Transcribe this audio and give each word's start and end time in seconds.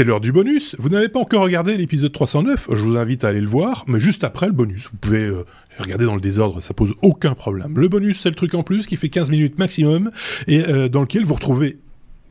c'est 0.00 0.04
l'heure 0.04 0.22
du 0.22 0.32
bonus. 0.32 0.76
Vous 0.78 0.88
n'avez 0.88 1.10
pas 1.10 1.20
encore 1.20 1.42
regardé 1.42 1.76
l'épisode 1.76 2.10
309, 2.10 2.68
je 2.72 2.82
vous 2.82 2.96
invite 2.96 3.22
à 3.22 3.28
aller 3.28 3.40
le 3.42 3.46
voir, 3.46 3.84
mais 3.86 4.00
juste 4.00 4.24
après 4.24 4.46
le 4.46 4.52
bonus. 4.54 4.88
Vous 4.90 4.96
pouvez 4.96 5.26
euh, 5.26 5.44
regarder 5.78 6.06
dans 6.06 6.14
le 6.14 6.22
désordre, 6.22 6.62
ça 6.62 6.72
pose 6.72 6.94
aucun 7.02 7.34
problème. 7.34 7.74
Le 7.76 7.86
bonus, 7.86 8.18
c'est 8.18 8.30
le 8.30 8.34
truc 8.34 8.54
en 8.54 8.62
plus 8.62 8.86
qui 8.86 8.96
fait 8.96 9.10
15 9.10 9.30
minutes 9.30 9.58
maximum 9.58 10.10
et 10.46 10.66
euh, 10.66 10.88
dans 10.88 11.02
lequel 11.02 11.26
vous 11.26 11.34
retrouvez 11.34 11.80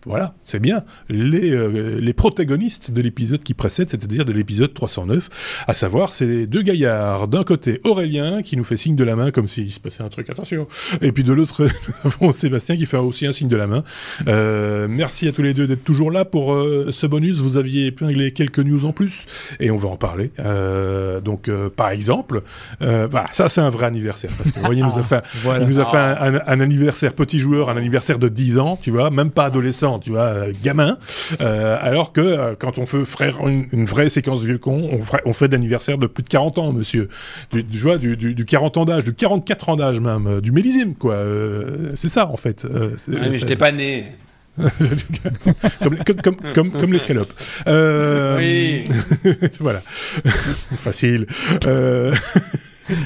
voilà, 0.05 0.33
c'est 0.43 0.59
bien. 0.59 0.83
Les, 1.09 1.51
euh, 1.51 1.99
les 1.99 2.13
protagonistes 2.13 2.91
de 2.91 3.01
l'épisode 3.01 3.43
qui 3.43 3.53
précède, 3.53 3.89
c'est-à-dire 3.89 4.25
de 4.25 4.31
l'épisode 4.31 4.73
309, 4.73 5.29
à 5.67 5.73
savoir, 5.73 6.13
c'est 6.13 6.25
les 6.25 6.47
deux 6.47 6.61
gaillards. 6.61 7.27
D'un 7.27 7.43
côté, 7.43 7.81
Aurélien, 7.83 8.41
qui 8.41 8.55
nous 8.57 8.63
fait 8.63 8.77
signe 8.77 8.95
de 8.95 9.03
la 9.03 9.15
main, 9.15 9.31
comme 9.31 9.47
s'il 9.47 9.71
se 9.73 9.79
passait 9.79 10.03
un 10.03 10.09
truc, 10.09 10.29
attention. 10.29 10.67
Et 11.01 11.11
puis 11.11 11.23
de 11.23 11.33
l'autre, 11.33 11.63
nous 12.05 12.11
avons 12.11 12.31
Sébastien, 12.31 12.77
qui 12.77 12.85
fait 12.85 12.97
aussi 12.97 13.27
un 13.27 13.31
signe 13.31 13.49
de 13.49 13.57
la 13.57 13.67
main. 13.67 13.83
Euh, 14.27 14.87
merci 14.89 15.27
à 15.27 15.31
tous 15.31 15.41
les 15.41 15.53
deux 15.53 15.67
d'être 15.67 15.83
toujours 15.83 16.11
là 16.11 16.25
pour 16.25 16.53
euh, 16.53 16.89
ce 16.91 17.05
bonus. 17.05 17.37
Vous 17.39 17.57
aviez 17.57 17.87
épinglé 17.87 18.31
quelques 18.31 18.59
news 18.59 18.85
en 18.85 18.91
plus, 18.93 19.25
et 19.59 19.69
on 19.71 19.77
va 19.77 19.89
en 19.89 19.97
parler. 19.97 20.31
Donc, 21.23 21.49
par 21.75 21.89
exemple, 21.89 22.41
voilà, 22.79 23.25
ça 23.31 23.49
c'est 23.49 23.61
un 23.61 23.69
vrai 23.69 23.85
anniversaire, 23.87 24.31
parce 24.37 24.51
que, 24.51 24.59
vous 24.59 24.65
voyez, 24.65 24.81
il 24.81 24.85
nous 24.85 24.97
a 24.99 25.03
fait, 25.03 25.23
Voilà. 25.43 25.63
il 25.63 25.67
nous 25.67 25.79
a 25.79 25.85
fait 25.85 25.97
un, 25.97 26.35
un- 26.35 26.41
un 26.45 26.59
anniversaire 26.61 27.13
petit 27.13 27.39
joueur, 27.39 27.69
un 27.69 27.77
anniversaire 27.77 28.19
de 28.19 28.29
10 28.29 28.59
ans, 28.59 28.77
tu 28.81 28.91
vois, 28.91 29.09
même 29.09 29.31
pas 29.31 29.45
adolescent, 29.45 29.88
tu 29.97 30.11
vois, 30.11 30.25
euh, 30.25 30.53
gamin. 30.61 30.99
Euh, 31.41 31.77
alors 31.81 32.11
que 32.11 32.21
euh, 32.21 32.55
quand 32.59 32.77
on 32.77 32.85
fait 32.85 33.03
frère 33.05 33.47
une, 33.47 33.67
une 33.71 33.85
vraie 33.85 34.09
séquence 34.09 34.43
vieux 34.43 34.59
con, 34.59 34.89
on, 35.25 35.33
fait 35.33 35.47
de 35.47 35.53
l'anniversaire 35.53 35.97
de 35.97 36.05
plus 36.05 36.23
de 36.23 36.29
40 36.29 36.57
ans, 36.59 36.71
monsieur. 36.73 37.09
Du, 37.51 37.63
du, 37.63 37.71
tu 37.71 37.77
vois, 37.79 37.97
du, 37.97 38.15
du, 38.17 38.35
du 38.35 38.45
40 38.45 38.77
ans 38.77 38.85
d'âge, 38.85 39.05
du 39.05 39.13
44 39.13 39.69
ans 39.69 39.75
d'âge 39.77 40.01
même, 40.01 40.41
du 40.41 40.51
millésime, 40.51 40.93
quoi. 40.95 41.15
Euh, 41.15 41.91
c'est 41.95 42.09
ça, 42.09 42.27
en 42.27 42.37
fait. 42.37 42.65
Euh, 42.65 42.91
Ah, 43.07 43.27
mais 43.29 43.31
j'étais 43.31 43.55
pas 43.55 43.71
né. 43.71 44.05
comme, 45.81 45.97
comme, 46.03 46.21
comme, 46.21 46.35
comme, 46.53 46.71
comme 46.71 46.93
l'escalope. 46.93 47.31
Euh, 47.67 48.37
Oui. 48.37 48.83
voilà. 49.59 49.81
Facile. 50.75 51.27
Euh, 51.65 52.13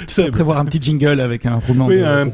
Seb. 0.07 0.31
prévoir 0.31 0.57
un 0.59 0.65
petit 0.65 0.81
jingle 0.81 1.19
avec 1.19 1.45
un 1.45 1.55
roulement 1.55 1.87
Oui, 1.87 1.97
de, 1.97 2.03
un 2.03 2.25
de 2.25 2.31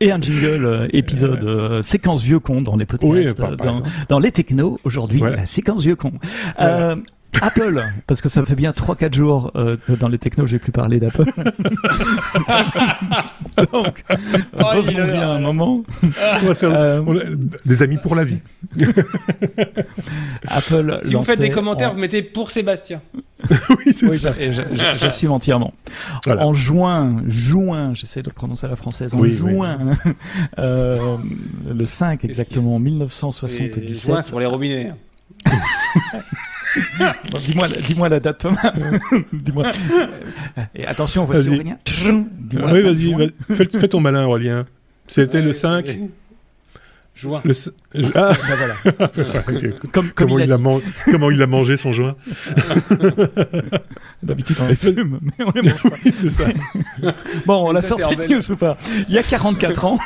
et 0.00 0.10
un 0.12 0.20
jingle 0.20 0.64
euh, 0.66 0.88
épisode 0.92 1.44
euh, 1.44 1.82
séquence 1.82 2.22
vieux 2.22 2.38
con 2.40 2.60
dans 2.62 2.76
les 2.76 2.84
podcasts 2.86 3.12
Oui, 3.12 3.24
par- 3.34 3.52
euh, 3.52 3.56
par 3.56 3.82
dans, 4.08 4.18
les 4.18 4.32
technos 4.32 4.78
aujourd'hui 4.84 5.20
Ouais. 5.22 5.36
la 5.36 5.46
séquence 5.46 5.82
vieux 5.82 5.96
con 5.96 6.12
Euh, 6.60 6.96
Apple, 7.40 7.82
parce 8.06 8.20
que 8.20 8.28
ça 8.28 8.44
fait 8.44 8.54
bien 8.54 8.72
3-4 8.72 9.14
jours 9.14 9.52
euh, 9.56 9.78
que 9.86 9.92
dans 9.92 10.08
les 10.08 10.18
technos 10.18 10.46
j'ai 10.46 10.58
plus 10.58 10.70
parlé 10.70 11.00
d'Apple. 11.00 11.24
Donc, 13.72 14.04
Oh, 14.10 14.58
il 14.58 14.62
revenons-y 14.64 15.16
a- 15.16 15.30
à 15.30 15.34
un 15.36 15.38
moment. 15.40 15.82
On 16.02 16.46
va 16.46 16.52
se 16.54 16.60
faire 16.66 16.72
Euh, 16.78 17.00
on 17.06 17.16
a 17.16 17.22
des 17.64 17.82
amis 17.82 17.96
pour 17.96 18.14
la 18.16 18.24
vie. 18.24 18.40
Apple 20.48 21.00
Si 21.04 21.14
vous 21.14 21.24
faites 21.24 21.40
des 21.40 21.50
commentaires, 21.50 21.90
en- 21.90 21.94
vous 21.94 22.00
mettez 22.00 22.22
pour 22.22 22.50
Sébastien. 22.50 23.00
oui, 23.70 23.92
c'est 23.94 24.06
Oui, 24.08 24.18
ça. 24.18 24.32
j'a- 24.32 24.42
et 24.42 24.52
j'a- 24.52 24.74
j'a- 24.74 24.94
j'assume 24.94 25.30
entièrement. 25.32 25.72
Voilà. 26.26 26.46
En 26.46 26.54
juin, 26.54 27.22
juin, 27.26 27.92
j'essaie 27.94 28.22
de 28.22 28.28
le 28.30 28.34
prononcer 28.34 28.66
à 28.66 28.68
la 28.70 28.76
française, 28.76 29.14
en 29.14 29.18
Oui, 29.18 29.30
oui. 29.30 29.36
juin, 29.36 29.78
euh, 30.58 31.16
le 31.72 31.86
5 31.86 32.20
Qu'est-ce 32.20 32.30
exactement, 32.30 32.76
Et 32.76 32.80
1977. 32.80 33.94
joints 34.06 34.22
sur 34.22 34.38
les 34.40 34.46
robinets. 34.46 34.92
Bon, 37.30 37.38
dis-moi, 37.38 37.68
dis-moi 37.86 38.08
la 38.08 38.18
date, 38.18 38.38
Thomas. 38.38 38.72
dis-moi. 39.32 39.70
Et 40.74 40.86
attention, 40.86 41.26
voici 41.26 41.42
Vas-y. 41.42 41.54
Aurélien. 41.56 41.76
Dis-moi 41.84 42.70
oui, 42.72 42.80
vas-y, 42.82 43.10
juin. 43.10 43.18
vas- 43.48 43.54
fais, 43.56 43.66
fais 43.66 43.88
ton 43.88 44.00
malin, 44.00 44.24
Aurélien. 44.24 44.64
C'était 45.06 45.42
le 45.42 45.52
5. 45.52 45.98
Juin. 47.14 47.40
Le... 47.44 47.52
c- 47.52 47.70
Ah, 48.14 48.32
Ben 48.48 48.56
voilà. 48.56 49.08
Comme, 49.92 49.92
comme 49.92 50.10
comment, 50.14 50.38
il 50.38 50.42
a 50.42 50.46
il 50.46 50.52
a 50.52 50.58
man- 50.58 50.80
comment 51.10 51.30
il 51.30 51.42
a 51.42 51.46
mangé 51.46 51.76
son 51.76 51.92
joint 51.92 52.16
d'habitude, 54.22 54.56
on 54.62 54.68
les 54.68 54.76
fume, 54.76 55.18
mais 55.22 55.44
on 55.44 55.50
les 55.54 55.62
mange 55.68 55.82
pas. 55.82 55.88
Oui, 56.04 56.12
c'est 56.14 56.28
ça. 56.28 56.44
Bon, 57.46 57.68
on 57.68 57.72
la 57.72 57.82
sort 57.82 57.98
c'est 58.00 58.10
cette 58.20 58.30
news 58.30 58.52
ou 58.52 58.56
pas 58.56 58.76
Il 59.08 59.14
y 59.14 59.18
a 59.18 59.22
44 59.22 59.84
ans, 59.84 59.98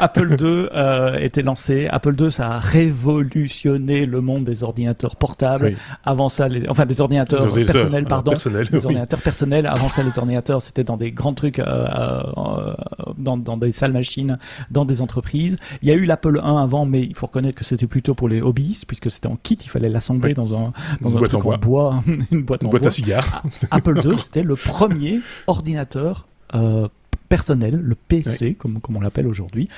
Apple 0.00 0.36
II 0.40 0.68
euh, 0.74 1.16
était 1.18 1.42
lancé. 1.42 1.88
Apple 1.90 2.14
II, 2.20 2.30
ça 2.30 2.48
a 2.52 2.58
révolutionné 2.60 4.04
le 4.06 4.20
monde 4.20 4.44
des 4.44 4.62
ordinateurs 4.62 5.16
portables. 5.16 5.64
Oui. 5.66 5.76
Avant 6.04 6.28
ça, 6.28 6.48
les... 6.48 6.68
enfin 6.68 6.86
des 6.86 7.00
ordinateurs 7.00 7.52
Des 7.52 7.64
personnels, 7.64 8.04
euh, 8.04 8.08
pardon. 8.08 8.30
personnels, 8.32 8.66
les 8.70 8.78
oui. 8.78 8.84
ordinateurs 8.84 9.20
personnels. 9.20 9.66
Avant 9.66 9.88
ça, 9.88 10.02
les 10.02 10.18
ordinateurs, 10.18 10.60
c'était 10.62 10.84
dans 10.84 10.96
des 10.96 11.10
grands 11.12 11.34
trucs, 11.34 11.58
euh, 11.58 11.64
euh, 11.66 12.74
dans, 13.18 13.36
dans 13.36 13.56
des 13.56 13.72
salles 13.72 13.92
machines, 13.92 14.38
dans 14.70 14.84
des 14.84 15.00
entreprises. 15.00 15.58
Il 15.82 15.88
y 15.88 15.92
a 15.92 15.94
eu 15.94 16.04
l'Apple 16.04 16.40
1 16.56 16.62
avant, 16.62 16.84
mais 16.86 17.02
il 17.02 17.14
faut 17.14 17.26
reconnaître 17.26 17.56
que 17.56 17.64
c'était 17.64 17.86
plutôt 17.86 18.14
pour 18.14 18.28
les 18.28 18.40
hobbyistes, 18.40 18.86
puisque 18.86 19.10
c'était 19.10 19.26
en 19.28 19.36
kit, 19.36 19.54
il 19.62 19.68
fallait 19.68 19.88
l'assembler 19.88 20.28
Oui. 20.30 20.34
dans 20.34 20.54
un, 20.54 20.72
dans 21.00 21.10
Une 21.10 21.16
un 21.16 21.18
boîte 21.18 21.30
truc 21.30 21.46
en 21.46 21.52
en 21.54 21.58
bois, 21.58 22.04
une 22.30 22.42
boîte 22.42 22.62
Une 22.62 22.68
en 22.68 22.70
boîte 22.70 22.82
bois. 22.82 22.88
à 22.88 22.90
cigares. 22.92 23.42
Apple 23.70 24.00
II, 24.04 24.18
c'était 24.18 24.42
le 24.42 24.54
premier 24.56 25.20
ordinateur 25.46 26.26
euh, 26.54 26.88
personnel, 27.28 27.76
le 27.82 27.94
PC, 27.94 28.54
comme, 28.54 28.80
comme 28.80 28.96
on 28.96 29.00
l'appelle 29.00 29.26
aujourd'hui, 29.26 29.68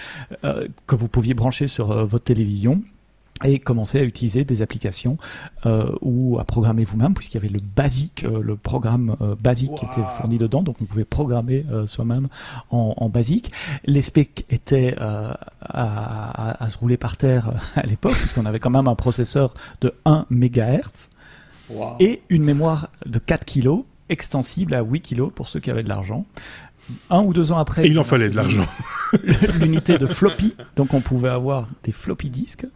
euh, 0.44 0.66
que 0.86 0.96
vous 0.96 1.08
pouviez 1.08 1.34
brancher 1.34 1.68
sur 1.68 1.92
euh, 1.92 2.04
votre 2.04 2.24
télévision 2.24 2.82
et 3.42 3.58
commencer 3.58 3.98
à 3.98 4.04
utiliser 4.04 4.44
des 4.44 4.62
applications 4.62 5.18
euh, 5.66 5.90
ou 6.02 6.38
à 6.38 6.44
programmer 6.44 6.84
vous-même 6.84 7.14
puisqu'il 7.14 7.34
y 7.34 7.38
avait 7.44 7.48
le 7.52 7.58
basique, 7.60 8.24
euh, 8.24 8.40
le 8.40 8.54
programme 8.56 9.16
euh, 9.20 9.34
basique 9.34 9.74
qui 9.74 9.84
était 9.86 10.06
fourni 10.16 10.38
dedans, 10.38 10.62
donc 10.62 10.76
on 10.80 10.84
pouvait 10.84 11.04
programmer 11.04 11.66
euh, 11.72 11.86
soi-même 11.88 12.28
en, 12.70 12.94
en 12.96 13.08
basique. 13.08 13.50
Les 13.84 14.02
specs 14.02 14.44
étaient 14.50 14.94
euh, 15.00 15.32
à, 15.60 16.50
à- 16.52 16.64
à 16.64 16.68
se 16.68 16.78
rouler 16.78 16.96
par 16.96 17.16
terre 17.16 17.48
euh, 17.48 17.80
à 17.80 17.86
l'époque 17.86 18.14
puisqu'on 18.14 18.46
avait 18.46 18.60
quand 18.60 18.70
même 18.70 18.86
un 18.88 18.94
processeur 18.94 19.52
de 19.80 19.92
1 20.04 20.26
MHz 20.30 21.08
Waouh. 21.70 21.96
et 21.98 22.22
une 22.28 22.44
mémoire 22.44 22.88
de 23.04 23.18
4 23.18 23.44
kg 23.46 23.82
extensible 24.10 24.74
à 24.74 24.82
8 24.82 25.00
kg 25.00 25.30
pour 25.30 25.48
ceux 25.48 25.58
qui 25.60 25.70
avaient 25.70 25.82
de 25.82 25.88
l'argent. 25.88 26.24
Un 27.10 27.22
ou 27.22 27.32
deux 27.32 27.52
ans 27.52 27.58
après, 27.58 27.86
Et 27.86 27.90
il 27.90 27.98
en 27.98 28.04
fallait 28.04 28.28
de 28.28 28.36
l'argent. 28.36 28.66
L'unité 29.60 29.96
de 29.96 30.06
floppy, 30.06 30.54
donc 30.74 30.92
on 30.92 31.00
pouvait 31.00 31.28
avoir 31.28 31.68
des 31.84 31.92
floppy 31.92 32.30
disques, 32.30 32.66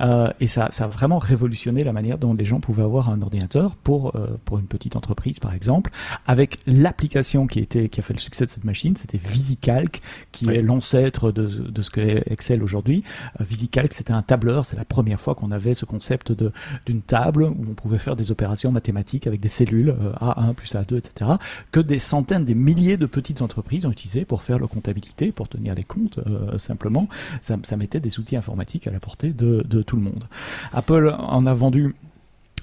euh, 0.00 0.30
et 0.38 0.46
ça, 0.46 0.68
ça 0.70 0.84
a 0.84 0.86
vraiment 0.86 1.18
révolutionné 1.18 1.82
la 1.82 1.92
manière 1.92 2.18
dont 2.18 2.34
les 2.34 2.44
gens 2.44 2.60
pouvaient 2.60 2.84
avoir 2.84 3.10
un 3.10 3.20
ordinateur 3.20 3.74
pour 3.74 4.14
euh, 4.14 4.38
pour 4.44 4.58
une 4.58 4.66
petite 4.66 4.94
entreprise 4.94 5.40
par 5.40 5.54
exemple, 5.54 5.90
avec 6.26 6.60
l'application 6.66 7.48
qui 7.48 7.58
était 7.58 7.88
qui 7.88 7.98
a 7.98 8.02
fait 8.04 8.12
le 8.14 8.20
succès 8.20 8.46
de 8.46 8.50
cette 8.50 8.64
machine, 8.64 8.94
c'était 8.96 9.18
VisiCalc, 9.18 10.00
qui 10.30 10.46
Oui. 10.46 10.54
est 10.54 10.62
l'ancêtre 10.62 11.32
de, 11.32 11.46
de 11.46 11.82
ce 11.82 11.90
qu'est 11.90 12.22
Excel 12.30 12.62
aujourd'hui. 12.62 13.02
Euh, 13.40 13.44
VisiCalc, 13.44 13.92
c'était 13.92 14.12
un 14.12 14.22
tableur, 14.22 14.64
c'est 14.64 14.76
la 14.76 14.84
première 14.84 15.20
fois 15.20 15.34
qu'on 15.34 15.50
avait 15.50 15.74
ce 15.74 15.84
concept 15.84 16.30
de 16.30 16.52
d'une 16.86 17.02
table 17.02 17.42
où 17.44 17.64
on 17.68 17.74
pouvait 17.74 17.98
faire 17.98 18.14
des 18.14 18.30
opérations 18.30 18.70
mathématiques 18.70 19.26
avec 19.26 19.40
des 19.40 19.48
cellules 19.48 19.90
euh, 19.90 20.12
A1 20.20 20.54
plus 20.54 20.72
A2, 20.74 20.96
etc. 20.98 21.32
que 21.72 21.80
des 21.80 21.98
centaines, 21.98 22.44
des 22.44 22.54
milliers 22.54 22.96
de 22.96 23.06
petites 23.06 23.41
entreprises 23.42 23.86
ont 23.86 23.90
utilisé 23.90 24.24
pour 24.24 24.42
faire 24.42 24.58
leur 24.58 24.68
comptabilité, 24.68 25.32
pour 25.32 25.48
tenir 25.48 25.74
les 25.74 25.84
comptes 25.84 26.18
euh, 26.26 26.58
simplement. 26.58 27.08
Ça, 27.40 27.56
mettait 27.76 28.00
des 28.00 28.18
outils 28.18 28.36
informatiques 28.36 28.86
à 28.86 28.90
la 28.90 29.00
portée 29.00 29.32
de, 29.32 29.64
de 29.68 29.82
tout 29.82 29.96
le 29.96 30.02
monde. 30.02 30.24
Apple 30.72 31.14
en 31.18 31.46
a 31.46 31.54
vendu 31.54 31.94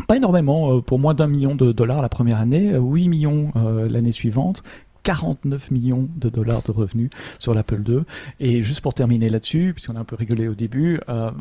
pas 0.07 0.17
énormément, 0.17 0.75
euh, 0.75 0.81
pour 0.81 0.99
moins 0.99 1.13
d'un 1.13 1.27
million 1.27 1.55
de 1.55 1.71
dollars 1.71 2.01
la 2.01 2.09
première 2.09 2.39
année, 2.39 2.73
euh, 2.73 2.79
8 2.79 3.09
millions 3.09 3.51
euh, 3.55 3.89
l'année 3.89 4.11
suivante. 4.11 4.63
49 5.03 5.71
millions 5.71 6.07
de 6.15 6.29
dollars 6.29 6.61
de 6.63 6.71
revenus 6.71 7.09
sur 7.39 7.53
l'Apple 7.53 7.81
II. 7.87 7.99
Et 8.39 8.61
juste 8.61 8.81
pour 8.81 8.93
terminer 8.93 9.29
là-dessus, 9.29 9.73
puisqu'on 9.73 9.95
a 9.95 9.99
un 9.99 10.05
peu 10.05 10.15
rigolé 10.15 10.47
au 10.47 10.55
début, 10.55 10.99
euh, 11.09 11.31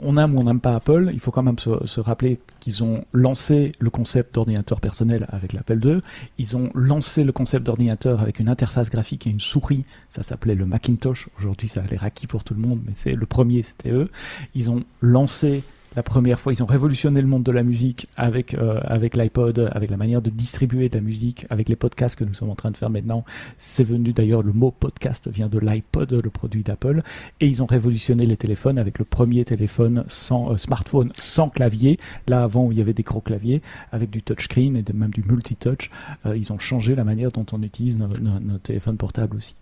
on 0.00 0.16
aime 0.16 0.36
ou 0.36 0.40
on 0.40 0.44
n'aime 0.44 0.60
pas 0.60 0.74
Apple, 0.74 1.10
il 1.12 1.20
faut 1.20 1.30
quand 1.30 1.42
même 1.42 1.58
se, 1.58 2.00
rappeler 2.00 2.38
qu'ils 2.60 2.84
ont 2.84 3.04
lancé 3.12 3.72
le 3.78 3.90
concept 3.90 4.34
d'ordinateur 4.34 4.80
personnel 4.80 5.26
avec 5.30 5.52
l'Apple 5.52 5.80
II. 5.84 6.00
Ils 6.38 6.56
ont 6.56 6.70
lancé 6.74 7.24
le 7.24 7.32
concept 7.32 7.64
d'ordinateur 7.64 8.20
avec 8.20 8.38
une 8.38 8.48
interface 8.48 8.90
graphique 8.90 9.26
et 9.26 9.30
une 9.30 9.40
souris. 9.40 9.84
Ça 10.08 10.22
s'appelait 10.22 10.54
le 10.54 10.66
Macintosh. 10.66 11.28
Aujourd'hui, 11.38 11.68
ça 11.68 11.80
a 11.80 11.86
l'air 11.86 12.04
acquis 12.04 12.26
pour 12.26 12.44
tout 12.44 12.54
le 12.54 12.60
monde, 12.60 12.80
mais 12.86 12.92
c'est 12.94 13.12
le 13.12 13.26
premier, 13.26 13.62
c'était 13.62 13.90
eux. 13.90 14.10
Ils 14.54 14.70
ont 14.70 14.84
lancé 15.00 15.64
la 15.96 16.02
première 16.02 16.38
fois, 16.38 16.52
ils 16.52 16.62
ont 16.62 16.66
révolutionné 16.66 17.22
le 17.22 17.26
monde 17.26 17.42
de 17.42 17.50
la 17.50 17.62
musique 17.62 18.06
avec 18.16 18.52
euh, 18.58 18.78
avec 18.84 19.16
l'iPod, 19.16 19.70
avec 19.72 19.90
la 19.90 19.96
manière 19.96 20.20
de 20.20 20.28
distribuer 20.28 20.90
de 20.90 20.96
la 20.96 21.00
musique, 21.00 21.46
avec 21.48 21.70
les 21.70 21.76
podcasts 21.76 22.18
que 22.18 22.24
nous 22.24 22.34
sommes 22.34 22.50
en 22.50 22.54
train 22.54 22.70
de 22.70 22.76
faire 22.76 22.90
maintenant. 22.90 23.24
C'est 23.56 23.82
venu 23.82 24.12
d'ailleurs, 24.12 24.42
le 24.42 24.52
mot 24.52 24.70
podcast 24.70 25.28
vient 25.28 25.48
de 25.48 25.58
l'iPod, 25.58 26.20
le 26.22 26.30
produit 26.30 26.62
d'Apple, 26.62 27.02
et 27.40 27.46
ils 27.46 27.62
ont 27.62 27.66
révolutionné 27.66 28.26
les 28.26 28.36
téléphones 28.36 28.78
avec 28.78 28.98
le 28.98 29.06
premier 29.06 29.44
téléphone 29.46 30.04
sans 30.06 30.52
euh, 30.52 30.58
smartphone 30.58 31.12
sans 31.18 31.48
clavier. 31.48 31.98
Là 32.26 32.42
avant 32.42 32.66
où 32.66 32.72
il 32.72 32.78
y 32.78 32.82
avait 32.82 32.92
des 32.92 33.02
gros 33.02 33.22
claviers, 33.22 33.62
avec 33.90 34.10
du 34.10 34.22
touchscreen 34.22 34.76
et 34.76 34.84
même 34.92 35.10
du 35.10 35.22
multitouch, 35.22 35.90
euh, 36.26 36.36
ils 36.36 36.52
ont 36.52 36.58
changé 36.58 36.94
la 36.94 37.04
manière 37.04 37.32
dont 37.32 37.46
on 37.52 37.62
utilise 37.62 37.98
nos 37.98 38.58
téléphones 38.58 38.98
portables 38.98 39.38
aussi. 39.38 39.54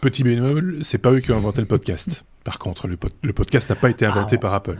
Petit 0.00 0.24
bémol, 0.24 0.78
c'est 0.80 0.98
pas 0.98 1.12
eux 1.12 1.20
qui 1.20 1.32
ont 1.32 1.36
inventé 1.36 1.60
le 1.60 1.66
podcast. 1.66 2.24
Par 2.44 2.58
contre, 2.58 2.88
le, 2.88 2.96
pod- 2.96 3.12
le 3.22 3.32
podcast 3.32 3.68
n'a 3.70 3.76
pas 3.76 3.88
été 3.90 4.04
inventé 4.04 4.34
Ah. 4.36 4.40
par 4.40 4.54
Apple. 4.54 4.76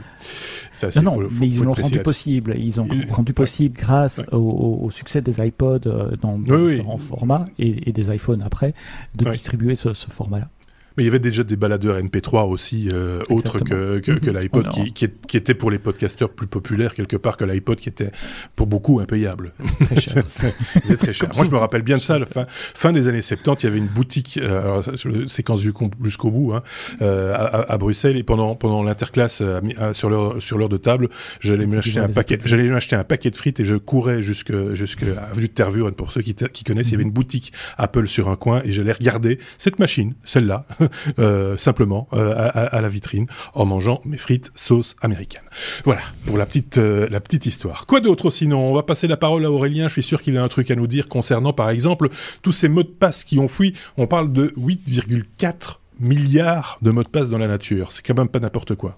Ça, 0.73 0.91
c'est- 0.91 1.01
Non, 1.01 1.11
non, 1.11 1.21
faut- 1.21 1.29
faut- 1.29 1.35
mais 1.39 1.47
ils 1.47 1.59
l'ont 1.63 1.71
rendu 1.73 1.99
possible. 1.99 2.55
Ils 2.57 2.81
ont 2.81 2.87
Il- 2.91 3.09
rendu 3.11 3.33
possible 3.33 3.77
grâce 3.77 4.17
Ouais. 4.19 4.33
au, 4.33 4.89
succès 4.91 5.21
des 5.21 5.45
iPods 5.45 5.79
euh, 5.87 6.11
dans, 6.21 6.37
dans 6.37 6.55
Oui, 6.55 6.61
oui. 6.65 6.71
différents 6.73 6.97
formats 6.97 7.45
et, 7.59 7.89
et 7.89 7.93
des 7.93 8.13
iPhones 8.13 8.41
après 8.41 8.73
de 9.15 9.25
Ouais. 9.25 9.31
distribuer 9.31 9.75
ce, 9.75 9.93
ce 9.93 10.09
format-là. 10.09 10.49
Mais 10.97 11.03
il 11.03 11.05
y 11.05 11.09
avait 11.09 11.19
déjà 11.19 11.43
des 11.43 11.55
baladeurs 11.55 11.97
MP3 11.97 12.47
aussi, 12.47 12.89
euh, 12.93 13.21
autres 13.29 13.59
que, 13.59 13.99
que, 13.99 14.11
que 14.11 14.29
Mhm. 14.29 14.37
l'iPod, 14.37 14.69
qui, 14.69 14.91
qui, 14.93 15.37
était 15.37 15.53
pour 15.53 15.71
les 15.71 15.79
podcasteurs 15.79 16.29
plus 16.29 16.47
populaires 16.47 16.93
quelque 16.93 17.15
part 17.17 17.35
que 17.37 17.45
l'iPod, 17.45 17.77
qui 17.79 17.89
était 17.89 18.11
pour 18.55 18.67
beaucoup 18.67 18.99
impayable. 18.99 19.53
Très 19.85 19.99
cher. 19.99 20.23
C'était 20.27 20.95
très 20.97 21.13
cher. 21.13 21.29
Moi, 21.35 21.43
je 21.45 21.51
me 21.51 21.57
rappelle 21.57 21.81
bien 21.81 21.97
de 21.97 22.01
ça. 22.01 22.19
La 22.19 22.25
fin, 22.25 22.45
fin 22.49 22.91
des 22.91 23.07
années 23.07 23.21
70, 23.21 23.63
il 23.63 23.65
y 23.65 23.69
avait 23.69 23.77
une 23.79 23.87
boutique, 23.87 24.39
euh, 24.41 24.81
séquence 25.27 25.61
jusqu'au 25.61 26.29
bout, 26.31 26.53
hein, 26.53 26.61
euh, 27.01 27.33
à, 27.33 27.71
à- 27.73 27.77
Bruxelles. 27.77 28.17
Et 28.17 28.23
pendant, 28.23 28.55
pendant 28.55 28.83
l'interclasse, 28.83 29.41
euh, 29.41 29.59
sur 29.93 30.09
l'heure 30.09 30.41
sur 30.41 30.57
l'heure 30.57 30.69
de 30.69 30.77
table, 30.77 31.09
j'allais 31.39 31.65
m'acheter 31.65 31.99
un 31.99 32.07
paquet, 32.09 32.37
m'acheter 32.69 32.95
un 32.95 33.03
paquet 33.03 33.29
de 33.31 33.35
frites 33.35 33.59
et 33.59 33.65
je 33.65 33.75
courais 33.75 34.21
jusque 34.21 34.53
jusque 34.73 35.03
avenue 35.31 35.47
de 35.47 35.53
Tervuren. 35.53 35.93
Pour 35.93 36.11
ceux 36.11 36.21
qui, 36.21 36.35
connaissent, 36.63 36.89
il 36.89 36.91
y 36.91 36.95
avait 36.95 37.03
une 37.03 37.11
boutique 37.11 37.51
Apple 37.77 38.07
sur 38.07 38.29
un 38.29 38.35
coin 38.35 38.61
et 38.63 38.71
j'allais 38.71 38.91
regarder 38.91 39.39
cette 39.57 39.79
machine, 39.79 40.13
celle-là, 40.23 40.65
euh, 41.19 41.57
simplement 41.57 42.07
euh, 42.13 42.33
à, 42.53 42.81
la 42.81 42.87
vitrine, 42.87 43.27
en 43.53 43.65
mangeant 43.65 44.01
mes 44.05 44.17
frites 44.17 44.51
sauce 44.55 44.95
américaine. 45.01 45.43
Voilà 45.85 46.01
pour 46.25 46.37
la 46.37 46.45
petite 46.45 46.77
euh, 46.77 47.07
histoire. 47.45 47.85
Quoi 47.85 47.99
d'autre 47.99 48.31
sinon? 48.31 48.69
On 48.69 48.73
va 48.73 48.83
passer 48.83 49.07
la 49.07 49.17
parole 49.17 49.45
à 49.45 49.51
Aurélien. 49.51 49.87
Je 49.87 49.93
suis 49.93 50.03
sûr 50.03 50.21
qu'il 50.21 50.37
a 50.37 50.43
un 50.43 50.47
truc 50.47 50.71
à 50.71 50.75
nous 50.75 50.87
dire 50.87 51.07
concernant, 51.07 51.53
par 51.53 51.69
exemple, 51.69 52.09
tous 52.41 52.51
ces 52.51 52.69
mots 52.69 52.83
de 52.83 52.87
passe 52.87 53.23
qui 53.23 53.39
ont 53.39 53.47
fui. 53.47 53.73
On 53.97 54.07
parle 54.07 54.31
de 54.31 54.53
8,4 54.57 55.77
milliards 55.99 56.77
de 56.81 56.91
mots 56.91 57.03
de 57.03 57.09
passe 57.09 57.29
dans 57.29 57.37
la 57.37 57.47
nature. 57.47 57.91
C'est 57.91 58.05
quand 58.05 58.17
même 58.17 58.27
pas 58.27 58.39
n'importe 58.39 58.75
quoi. 58.75 58.97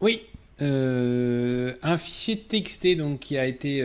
Oui, 0.00 0.22
un 0.60 1.98
fichier 1.98 2.38
TXT 2.38 2.96
donc 2.96 3.20
qui 3.20 3.38
a 3.38 3.46
été 3.46 3.82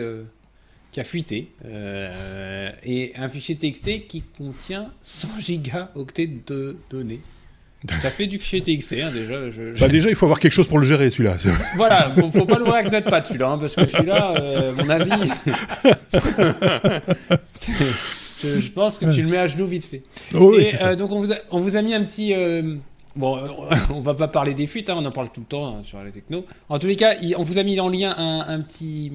qui 0.92 1.00
a 1.00 1.04
fuité 1.04 1.48
euh, 1.66 2.70
et 2.84 3.12
un 3.16 3.28
fichier 3.28 3.54
TXT 3.56 4.06
qui 4.08 4.22
contient 4.36 4.90
100 5.02 5.28
gigaoctets 5.38 6.30
de 6.46 6.76
données. 6.90 7.20
Ça 8.02 8.10
fait 8.10 8.26
du 8.26 8.38
fichier 8.38 8.60
TXT 8.60 8.92
hein, 9.00 9.10
déjà. 9.10 9.48
je- 9.48 9.74
je- 9.74 9.80
Bah 9.80 9.88
déjà, 9.88 10.10
il 10.10 10.14
faut 10.14 10.26
avoir 10.26 10.38
quelque 10.38 10.52
chose 10.52 10.68
pour 10.68 10.78
le 10.78 10.84
gérer, 10.84 11.08
celui-là. 11.08 11.36
Voilà, 11.76 12.02
faut, 12.14 12.30
faut 12.30 12.44
pas 12.44 12.58
l'ouvrir 12.58 12.74
avec 12.74 12.92
Notepad 12.92 13.26
celui-là, 13.26 13.50
hein, 13.52 13.58
parce 13.58 13.74
que 13.74 13.86
celui-là, 13.86 14.34
euh, 14.38 14.74
mon 14.74 14.88
avis, 14.90 15.10
je, 18.42 18.60
je 18.60 18.70
pense 18.72 18.98
que 18.98 19.06
tu 19.12 19.22
le 19.22 19.28
mets 19.28 19.38
à 19.38 19.46
genoux 19.46 19.66
vite 19.66 19.84
fait. 19.84 20.02
Oh, 20.34 20.52
oui, 20.56 20.64
Et 20.64 20.84
euh, 20.84 20.96
donc 20.96 21.10
on 21.10 21.20
vous, 21.20 21.32
a, 21.32 21.36
on 21.50 21.58
vous 21.60 21.76
a 21.76 21.82
mis 21.82 21.94
un 21.94 22.04
petit. 22.04 22.34
euh, 22.34 22.76
bon, 23.16 23.38
on 23.90 24.00
va 24.00 24.14
pas 24.14 24.28
parler 24.28 24.54
des 24.54 24.66
fuites, 24.66 24.90
hein, 24.90 24.96
on 24.98 25.04
en 25.04 25.10
parle 25.12 25.30
tout 25.32 25.40
le 25.40 25.46
temps 25.46 25.66
hein, 25.78 25.82
sur 25.84 26.02
les 26.02 26.10
technos. 26.10 26.44
En 26.68 26.78
tous 26.78 26.86
les 26.86 26.96
cas, 26.96 27.14
on 27.36 27.42
vous 27.42 27.58
a 27.58 27.62
mis 27.62 27.78
en 27.80 27.88
lien 27.88 28.14
un, 28.16 28.40
un 28.48 28.60
petit. 28.60 29.10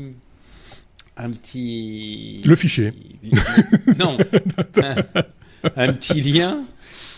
Un 1.17 1.31
petit. 1.31 2.41
Le 2.45 2.56
fichier. 2.56 2.91
Non. 4.00 4.17
un, 4.77 4.95
un 5.75 5.94
petit 5.94 6.21
lien 6.21 6.62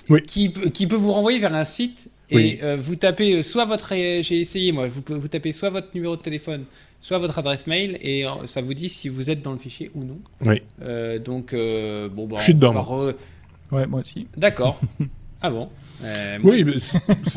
Oui. 0.10 0.22
qui, 0.22 0.50
peut- 0.50 0.70
qui 0.70 0.86
peut 0.88 0.96
vous 0.96 1.12
renvoyer 1.12 1.40
vers 1.40 1.54
un 1.56 1.64
site. 1.66 2.10
Et 2.30 2.36
Oui. 2.36 2.60
euh, 2.62 2.76
vous 2.78 2.96
tapez 2.98 3.36
euh, 3.38 3.42
soit 3.42 3.66
votre. 3.66 3.94
J'ai 3.96 4.40
essayé 4.42 4.72
moi, 4.74 4.88
vous, 4.90 5.02
vous 5.08 5.28
tapez 5.30 5.54
soit 5.54 5.70
votre 5.70 5.88
numéro 5.96 6.16
de 6.18 6.22
téléphone, 6.22 6.66
soit 7.00 7.18
votre 7.20 7.40
adresse 7.40 7.68
mail, 7.68 7.98
et 8.02 8.26
euh, 8.26 8.46
ça 8.48 8.60
vous 8.62 8.74
dit 8.74 8.90
si 8.90 9.08
vous 9.10 9.30
êtes 9.30 9.42
dans 9.42 9.54
le 9.54 9.58
fichier 9.58 9.90
ou 9.96 10.04
non. 10.04 10.18
Oui. 10.42 10.62
Euh, 10.82 11.20
donc, 11.20 11.54
euh, 11.54 12.10
bon, 12.10 12.28
bah, 12.28 12.36
Je 12.40 12.44
suis 12.44 12.54
dedans, 12.54 12.74
re- 12.74 13.16
Ouais, 13.72 13.88
moi 13.88 14.02
aussi. 14.02 14.28
D'accord. 14.36 14.80
ah 15.42 15.50
bon 15.50 15.70
Euh, 16.04 16.38
moi, 16.44 16.52
Oui, 16.54 16.64
mais 16.66 16.74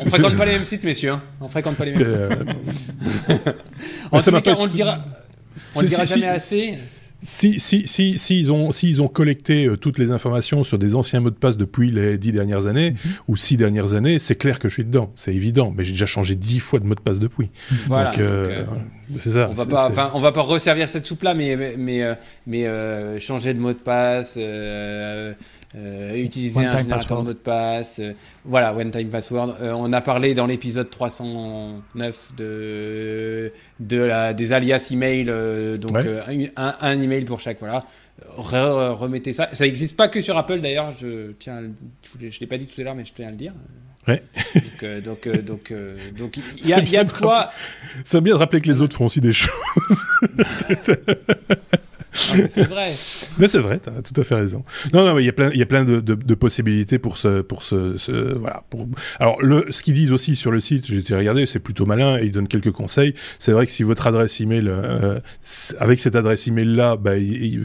On 0.01 0.09
fréquente 0.09 0.35
pas 0.37 0.45
les 0.45 0.51
mêmes 0.53 0.65
sites, 0.65 0.83
messieurs. 0.83 1.11
hein. 1.11 1.23
On 1.39 1.47
fréquente 1.47 1.77
pas 1.77 1.85
les 1.85 1.91
mêmes 1.91 1.99
sites. 1.99 2.07
euh, 2.07 2.43
En 4.11 4.19
ça 4.19 4.31
cas, 4.31 4.41
pas 4.41 4.55
on 4.59 4.65
le 4.65 4.71
dira. 4.71 4.99
On 5.75 5.81
le 5.81 5.87
dira 5.87 6.05
jamais 6.05 6.27
assez. 6.27 6.73
Si, 7.23 7.59
si, 7.59 7.87
si, 7.87 8.17
si 8.17 8.39
ils 8.39 8.51
ont, 8.51 8.71
si 8.71 8.89
ils 8.89 8.99
ont 8.99 9.07
collecté 9.07 9.67
euh, 9.67 9.77
toutes 9.77 9.99
les 9.99 10.09
informations 10.09 10.63
sur 10.63 10.79
des 10.79 10.95
anciens 10.95 11.19
mots 11.19 11.29
de 11.29 11.35
passe 11.35 11.55
depuis 11.55 11.91
les 11.91 12.17
dix 12.17 12.31
dernières 12.31 12.65
années 12.65 12.95
ou 13.27 13.35
six 13.35 13.57
dernières 13.57 13.93
années, 13.93 14.17
c'est 14.17 14.33
clair 14.33 14.57
que 14.57 14.67
je 14.69 14.73
suis 14.73 14.83
dedans, 14.83 15.11
c'est 15.15 15.31
évident. 15.31 15.71
Mais 15.77 15.83
j'ai 15.83 15.91
déjà 15.91 16.07
changé 16.07 16.33
dix 16.33 16.57
fois 16.59 16.79
de 16.79 16.85
mot 16.87 16.95
de 16.95 16.99
passe 16.99 17.19
depuis. 17.19 17.51
Voilà. 17.85 18.09
donc, 18.09 18.19
euh, 18.21 18.61
euh, 18.61 18.65
c'est 19.19 19.29
ça. 19.33 19.49
on 19.51 19.53
va 19.53 19.63
c'est- 19.65 19.69
pas, 19.69 19.85
c'est- 19.85 19.91
enfin, 19.91 20.11
on 20.15 20.19
va 20.19 20.31
pas 20.31 20.41
resservir 20.41 20.89
cette 20.89 21.05
soupe 21.05 21.21
là, 21.21 21.35
mais 21.35 21.75
mais 21.77 22.17
mais 22.47 22.65
euh, 22.65 23.19
changer 23.19 23.53
de 23.53 23.59
mot 23.59 23.69
de 23.73 23.77
passe, 23.77 24.33
euh, 25.75 26.13
utiliser 26.15 26.59
One 26.59 26.65
un 26.65 26.71
générateur 26.71 26.97
password. 26.97 27.21
de 27.23 27.27
mot 27.27 27.33
de 27.33 27.37
passe, 27.37 27.99
euh, 27.99 28.11
voilà, 28.43 28.75
one 28.75 28.91
time 28.91 29.09
password. 29.09 29.55
Euh, 29.61 29.71
on 29.73 29.93
a 29.93 30.01
parlé 30.01 30.33
dans 30.33 30.45
l'épisode 30.45 30.89
309 30.89 32.31
de 32.37 33.51
de 33.79 33.97
la 33.97 34.33
des 34.33 34.51
alias 34.53 34.87
email, 34.91 35.25
donc 35.79 35.91
Ouais. 35.93 36.51
un, 36.55 36.75
un 36.81 37.01
email 37.01 37.23
pour 37.25 37.39
chaque, 37.39 37.59
voilà. 37.59 37.85
Re- 38.37 38.91
remettez 38.93 39.33
ça. 39.33 39.49
Ça 39.53 39.63
n'existe 39.63 39.95
pas 39.97 40.07
que 40.07 40.21
sur 40.21 40.37
Apple 40.37 40.59
d'ailleurs. 40.59 40.93
Je 41.01 41.31
tiens, 41.39 41.61
je 42.19 42.29
je 42.29 42.39
l'ai 42.39 42.45
pas 42.47 42.57
dit 42.57 42.67
tout 42.67 42.79
à 42.81 42.83
l'heure, 42.83 42.93
mais 42.95 43.03
je 43.05 43.13
tiens 43.15 43.27
à 43.27 43.31
le 43.31 43.37
dire. 43.37 43.53
Ouais. 44.07 44.21
Donc 44.55 44.83
euh, 44.83 45.01
donc 45.01 45.27
euh, 45.27 45.41
donc 45.41 45.71
euh, 45.71 45.95
donc 46.17 46.37
il 46.57 46.67
y 46.67 46.73
a, 46.73 46.81
bien 46.81 47.03
de 47.03 47.11
quoi. 47.11 47.51
C'est 48.03 48.19
bien 48.21 48.33
de 48.33 48.39
rappeler 48.39 48.59
que 48.61 48.67
les 48.67 48.81
autres 48.81 48.95
font 48.97 49.05
aussi 49.05 49.21
des 49.21 49.33
choses. 49.33 49.51
Ah, 52.13 52.35
c'est 52.49 52.63
vrai. 52.67 52.91
C'est 53.47 53.59
vrai, 53.59 53.79
t'as 53.79 54.01
tout 54.01 54.19
à 54.19 54.23
fait 54.23 54.35
raison. 54.35 54.63
Non, 54.93 55.05
non, 55.05 55.19
il 55.19 55.25
y 55.25 55.29
a 55.29 55.33
plein, 55.33 55.49
il 55.51 55.57
y 55.59 55.61
a 55.61 55.65
plein 55.65 55.83
de, 55.83 56.33
possibilités 56.35 56.99
pour 56.99 57.17
ce, 57.17 57.41
pour 57.41 57.63
ce, 57.63 58.37
voilà. 58.37 58.63
Alors, 59.19 59.37
ce 59.69 59.83
qu'ils 59.83 59.93
disent 59.93 60.11
aussi 60.11 60.35
sur 60.35 60.51
le 60.51 60.59
site, 60.59 60.85
j'ai 60.87 60.97
été 60.97 61.15
regarder, 61.15 61.45
c'est 61.45 61.59
plutôt 61.59 61.85
malin 61.85 62.17
et 62.17 62.25
ils 62.25 62.31
donnent 62.31 62.47
quelques 62.47 62.71
conseils. 62.71 63.13
C'est 63.39 63.51
vrai 63.51 63.65
que 63.65 63.71
si 63.71 63.83
votre 63.83 64.07
adresse 64.07 64.39
email, 64.41 64.65
euh, 64.67 65.19
c- 65.43 65.75
avec 65.79 65.99
cette 65.99 66.15
adresse 66.15 66.47
email 66.47 66.65
là, 66.75 66.95
bah, 66.95 67.13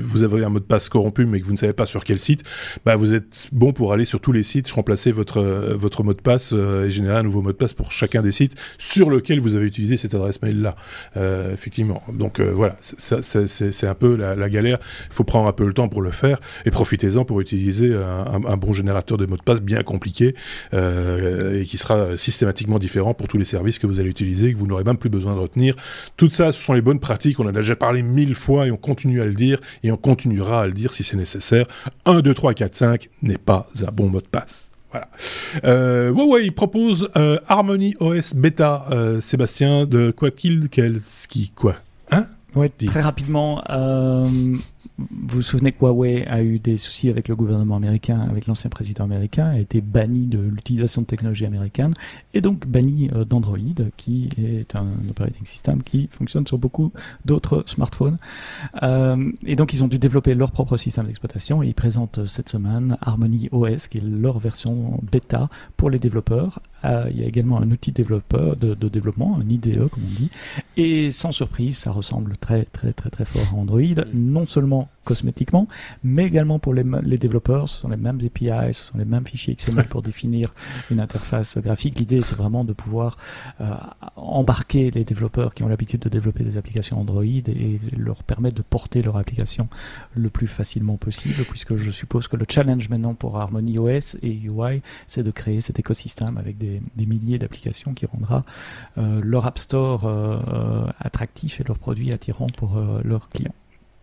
vous 0.00 0.22
avez 0.24 0.44
un 0.44 0.48
mot 0.48 0.58
de 0.60 0.64
passe 0.64 0.88
corrompu, 0.88 1.26
mais 1.26 1.40
que 1.40 1.46
vous 1.46 1.52
ne 1.52 1.58
savez 1.58 1.72
pas 1.72 1.86
sur 1.86 2.04
quel 2.04 2.18
site, 2.18 2.42
bah, 2.84 2.96
vous 2.96 3.14
êtes 3.14 3.48
bon 3.52 3.72
pour 3.72 3.92
aller 3.92 4.04
sur 4.04 4.20
tous 4.20 4.32
les 4.32 4.42
sites, 4.42 4.70
remplacer 4.70 5.12
votre, 5.12 5.38
euh, 5.40 5.74
votre 5.76 6.02
mot 6.02 6.14
de 6.14 6.20
passe 6.20 6.50
euh, 6.52 6.86
et 6.86 6.90
générer 6.90 7.16
un 7.16 7.22
nouveau 7.22 7.42
mot 7.42 7.52
de 7.52 7.56
passe 7.56 7.74
pour 7.74 7.92
chacun 7.92 8.22
des 8.22 8.32
sites 8.32 8.54
sur 8.78 9.10
lequel 9.10 9.40
vous 9.40 9.56
avez 9.56 9.66
utilisé 9.66 9.96
cette 9.96 10.14
adresse 10.14 10.40
mail 10.42 10.60
là. 10.62 10.76
Euh, 11.16 11.52
effectivement. 11.52 12.02
Donc 12.12 12.40
euh, 12.40 12.52
voilà, 12.52 12.76
c'est 12.80 13.86
un 13.86 13.94
peu 13.94 14.16
la, 14.16 14.34
la 14.40 14.48
galère. 14.48 14.78
Il 15.08 15.12
faut 15.12 15.24
prendre 15.24 15.48
un 15.48 15.52
peu 15.52 15.66
le 15.66 15.72
temps 15.72 15.88
pour 15.88 16.02
le 16.02 16.10
faire 16.10 16.38
et 16.64 16.70
profitez-en 16.70 17.24
pour 17.24 17.40
utiliser 17.40 17.94
un, 17.94 18.56
bon 18.56 18.72
générateur 18.72 19.18
de 19.18 19.26
mots 19.26 19.36
de 19.36 19.42
passe 19.42 19.60
bien 19.60 19.82
compliqué 19.82 20.34
euh, 20.74 21.60
et 21.60 21.64
qui 21.64 21.78
sera 21.78 22.16
systématiquement 22.16 22.78
différent 22.78 23.14
pour 23.14 23.28
tous 23.28 23.38
les 23.38 23.44
services 23.44 23.78
que 23.78 23.86
vous 23.86 24.00
allez 24.00 24.10
utiliser 24.10 24.48
et 24.48 24.52
que 24.52 24.58
vous 24.58 24.66
n'aurez 24.66 24.84
même 24.84 24.96
plus 24.96 25.10
besoin 25.10 25.34
de 25.34 25.40
retenir. 25.40 25.74
Tout 26.16 26.30
ça, 26.30 26.52
ce 26.52 26.60
sont 26.60 26.72
les 26.72 26.80
bonnes 26.80 27.00
pratiques. 27.00 27.38
On 27.40 27.44
en 27.44 27.48
a 27.48 27.52
déjà 27.52 27.76
parlé 27.76 28.02
mille 28.02 28.34
fois 28.34 28.66
et 28.66 28.70
on 28.70 28.76
continue 28.76 29.20
à 29.20 29.24
le 29.24 29.34
dire 29.34 29.60
et 29.82 29.90
on 29.90 29.96
continuera 29.96 30.62
à 30.62 30.66
le 30.66 30.72
dire 30.72 30.92
si 30.92 31.02
c'est 31.02 31.16
nécessaire. 31.16 31.66
1, 32.04 32.20
2, 32.20 32.34
3, 32.34 32.54
4, 32.54 32.74
5 32.74 33.08
n'est 33.22 33.38
pas 33.38 33.68
un 33.86 33.92
bon 33.92 34.08
mot 34.08 34.20
de 34.20 34.26
passe. 34.26 34.70
Voilà. 34.90 35.08
Euh, 35.64 36.10
Huawei 36.10 36.50
propose 36.52 37.10
euh, 37.16 37.38
Harmony 37.48 37.96
OS 38.00 38.34
Beta, 38.34 38.86
Sébastien, 39.20 39.84
de 39.84 40.10
quoi 40.10 40.30
qu'il, 40.30 40.68
quel, 40.70 41.00
qui, 41.28 41.50
quoi 41.50 41.76
Ouais, 42.54 42.70
très 42.70 43.02
rapidement, 43.02 43.62
euh, 43.68 44.26
vous 44.98 45.36
vous 45.36 45.42
souvenez 45.42 45.72
que 45.72 45.80
Huawei 45.80 46.26
a 46.26 46.42
eu 46.42 46.58
des 46.58 46.78
soucis 46.78 47.10
avec 47.10 47.28
le 47.28 47.36
gouvernement 47.36 47.76
américain, 47.76 48.20
avec 48.30 48.46
l'ancien 48.46 48.70
président 48.70 49.04
américain, 49.04 49.48
a 49.48 49.58
été 49.58 49.82
banni 49.82 50.26
de 50.26 50.38
l'utilisation 50.38 51.02
de 51.02 51.06
technologie 51.06 51.44
américaine 51.44 51.92
et 52.32 52.40
donc 52.40 52.66
banni 52.66 53.10
euh, 53.14 53.26
d'Android, 53.26 53.58
qui 53.98 54.30
est 54.38 54.74
un 54.74 54.86
operating 55.10 55.44
system 55.44 55.82
qui 55.82 56.08
fonctionne 56.10 56.46
sur 56.46 56.56
beaucoup 56.56 56.92
d'autres 57.26 57.64
smartphones. 57.66 58.16
Euh, 58.82 59.30
et 59.44 59.54
donc 59.54 59.74
ils 59.74 59.84
ont 59.84 59.88
dû 59.88 59.98
développer 59.98 60.34
leur 60.34 60.50
propre 60.50 60.78
système 60.78 61.06
d'exploitation 61.06 61.62
et 61.62 61.66
ils 61.66 61.74
présentent 61.74 62.24
cette 62.24 62.48
semaine 62.48 62.96
Harmony 63.02 63.50
OS, 63.52 63.88
qui 63.88 63.98
est 63.98 64.04
leur 64.04 64.38
version 64.38 64.98
bêta 65.12 65.50
pour 65.76 65.90
les 65.90 65.98
développeurs. 65.98 66.60
Il 67.10 67.18
y 67.18 67.24
a 67.24 67.26
également 67.26 67.60
un 67.60 67.68
outil 67.72 67.90
développeur 67.90 68.54
de, 68.54 68.74
développement, 68.88 69.40
un 69.40 69.48
IDE 69.48 69.88
comme 69.88 70.04
on 70.04 70.14
dit, 70.14 70.30
et 70.76 71.10
sans 71.10 71.32
surprise, 71.32 71.78
ça 71.78 71.90
ressemble 71.90 72.36
très 72.72 72.92
très 72.92 73.10
très 73.10 73.24
fort 73.24 73.42
à 73.52 73.60
Android, 73.60 74.04
non 74.14 74.46
seulement 74.46 74.88
cosmétiquement, 75.06 75.68
mais 76.04 76.26
également 76.26 76.58
pour 76.58 76.74
les, 76.74 76.84
développeurs. 77.16 77.68
Ce 77.68 77.80
sont 77.80 77.88
les 77.88 77.96
mêmes 77.96 78.18
API, 78.26 78.74
ce 78.74 78.82
sont 78.82 78.98
les 78.98 79.04
mêmes 79.04 79.24
fichiers 79.24 79.54
XML 79.54 79.86
pour 79.86 80.02
définir 80.10 80.52
une 80.90 81.00
interface 81.00 81.56
graphique. 81.58 81.98
L'idée, 81.98 82.20
c'est 82.22 82.34
vraiment 82.34 82.64
de 82.64 82.74
pouvoir 82.74 83.16
euh, 83.60 83.72
embarquer 84.16 84.90
les 84.90 85.04
développeurs 85.04 85.54
qui 85.54 85.62
ont 85.62 85.68
l'habitude 85.68 86.00
de 86.00 86.08
développer 86.08 86.42
des 86.44 86.58
applications 86.58 87.00
Android 87.00 87.24
et 87.24 87.80
leur 87.96 88.24
permettre 88.24 88.56
de 88.56 88.62
porter 88.62 89.00
leur 89.00 89.16
application 89.16 89.68
le 90.14 90.28
plus 90.28 90.48
facilement 90.48 90.96
possible, 90.96 91.44
puisque 91.48 91.76
je 91.76 91.90
suppose 91.90 92.26
que 92.26 92.36
le 92.36 92.44
challenge 92.48 92.88
maintenant 92.88 93.14
pour 93.14 93.38
Harmony 93.38 93.78
OS 93.78 94.16
et 94.22 94.32
UI, 94.32 94.82
c'est 95.06 95.22
de 95.22 95.30
créer 95.30 95.60
cet 95.60 95.78
écosystème 95.78 96.36
avec 96.36 96.58
des, 96.58 96.82
milliers 97.06 97.38
d'applications 97.38 97.94
qui 97.94 98.04
rendra 98.06 98.44
euh, 98.98 99.20
leur 99.22 99.46
App 99.46 99.58
Store 99.58 100.06
euh, 100.06 100.86
attractif 100.98 101.60
et 101.60 101.64
leurs 101.64 101.78
produits 101.78 102.10
attirants 102.10 102.48
pour 102.48 102.76
leurs 103.04 103.28
clients. 103.28 103.54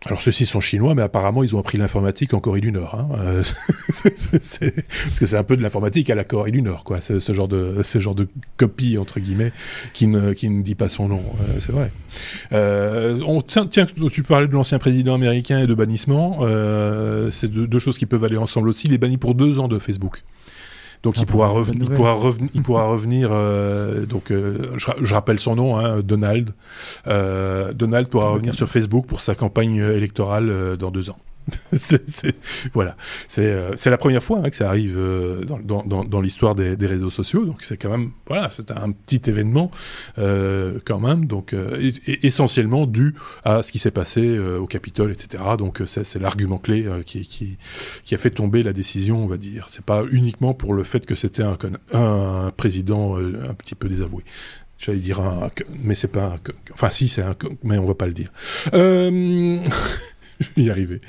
Alors 0.06 0.20
ceux-ci 0.20 0.44
sont 0.44 0.60
chinois, 0.60 0.94
mais 0.94 1.02
apparemment 1.02 1.42
ils 1.42 1.56
ont 1.56 1.58
appris 1.58 1.78
l'informatique 1.78 2.34
en 2.34 2.40
Corée 2.40 2.60
du 2.60 2.72
Nord. 2.72 2.94
Hein. 2.94 3.08
Euh, 3.18 3.42
parce 4.02 5.18
que 5.18 5.26
c'est 5.26 5.36
un 5.36 5.44
peu 5.44 5.56
de 5.56 5.62
l'informatique 5.62 6.10
à 6.10 6.14
la 6.14 6.24
Corée 6.24 6.50
du 6.50 6.60
Nord, 6.60 6.84
quoi. 6.84 7.00
Ce, 7.00 7.18
genre 7.32 7.48
de, 7.48 7.82
ce 7.82 7.98
genre 7.98 8.14
de 8.14 8.28
copie 8.56 8.98
entre 8.98 9.18
guillemets 9.20 9.52
qui 9.92 10.06
ne, 10.06 10.32
qui 10.32 10.50
ne 10.50 10.62
dit 10.62 10.74
pas 10.74 10.88
son 10.88 11.08
nom. 11.08 11.22
Euh, 11.40 11.56
c'est 11.58 11.72
vrai. 11.72 11.90
Euh, 12.52 13.40
tiens, 13.46 13.66
tu 13.66 14.22
parlais 14.22 14.46
de 14.46 14.52
l'ancien 14.52 14.78
président 14.78 15.14
américain 15.14 15.60
et 15.60 15.66
de 15.66 15.74
bannissement. 15.74 16.40
C'est 17.30 17.50
deux 17.50 17.78
choses 17.78 17.98
qui 17.98 18.06
peuvent 18.06 18.24
aller 18.24 18.36
ensemble 18.36 18.68
aussi. 18.68 18.86
Il 18.88 18.92
est 18.92 18.98
banni 18.98 19.16
pour 19.16 19.34
deux 19.34 19.58
ans 19.58 19.68
de 19.68 19.78
Facebook. 19.78 20.22
Donc 21.04 21.14
Ah 21.16 21.20
il, 21.20 21.26
bon, 21.26 21.32
pourra 21.32 21.48
il, 21.48 21.90
pourra 21.94 22.18
il 22.54 22.62
pourra 22.62 22.84
revenir. 22.88 23.28
euh, 23.30 24.06
donc 24.06 24.30
euh, 24.32 24.70
je, 24.76 24.86
ra- 24.86 24.96
je 25.00 25.14
rappelle 25.14 25.38
son 25.38 25.54
nom, 25.54 25.76
hein, 25.78 26.00
Donald. 26.02 26.50
Euh, 27.06 27.72
Donald 27.74 28.08
pourra 28.08 28.30
revenir 28.30 28.54
sur 28.54 28.68
Facebook 28.68 29.06
pour 29.06 29.20
sa 29.20 29.34
campagne 29.36 29.76
électorale 29.76 30.48
euh, 30.50 30.76
dans 30.76 30.90
deux 30.90 31.10
ans. 31.10 31.18
Voilà, 32.72 32.96
c'est 33.28 33.46
euh, 33.46 33.72
c'est 33.76 33.90
la 33.90 33.98
première 33.98 34.22
fois 34.22 34.38
hein, 34.38 34.50
que 34.50 34.56
ça 34.56 34.68
arrive 34.68 34.98
euh, 34.98 35.44
dans, 35.44 35.82
dans, 35.82 36.04
dans, 36.04 36.20
l'histoire 36.20 36.54
des, 36.54 36.76
des 36.76 36.86
réseaux 36.86 37.10
sociaux, 37.10 37.44
donc 37.44 37.62
c'est 37.62 37.76
quand 37.76 37.90
même 37.90 38.12
voilà, 38.26 38.50
c'est 38.54 38.70
un 38.70 38.92
petit 38.92 39.20
événement 39.28 39.70
euh, 40.18 40.78
quand 40.84 41.00
même, 41.00 41.26
donc 41.26 41.54
essentiellement 42.06 42.86
dû 42.86 43.14
à 43.44 43.62
ce 43.62 43.72
qui 43.72 43.78
s'est 43.78 43.90
passé 43.90 44.38
au 44.38 44.66
Capitole, 44.66 45.12
etc. 45.12 45.42
Donc 45.58 45.82
c'est 45.86 46.18
l'argument 46.20 46.58
clé 46.58 46.86
qui, 47.04 47.26
qui 47.26 47.58
qui 48.04 48.14
a 48.14 48.18
fait 48.18 48.30
tomber 48.30 48.62
la 48.62 48.72
décision, 48.72 49.22
on 49.22 49.26
va 49.26 49.36
dire. 49.36 49.66
C'est 49.70 49.84
pas 49.84 50.04
uniquement 50.10 50.54
pour 50.54 50.74
le 50.74 50.82
fait 50.82 51.04
que 51.06 51.14
c'était 51.14 51.42
un, 51.42 52.50
président 52.56 53.16
un 53.16 53.54
petit 53.54 53.74
peu 53.74 53.88
désavoué. 53.88 54.24
J'allais 54.78 54.98
dire 54.98 55.20
un, 55.20 55.50
mais 55.82 55.94
c'est 55.94 56.08
pas 56.08 56.24
un, 56.24 56.36
enfin 56.72 56.90
si 56.90 57.08
c'est 57.08 57.22
un, 57.22 57.36
mais 57.62 57.78
on 57.78 57.86
va 57.86 57.94
pas 57.94 58.06
le 58.06 58.12
dire. 58.12 58.32
je 60.40 60.48
vais 60.56 60.62
y 60.62 60.70
arriver. 60.70 61.00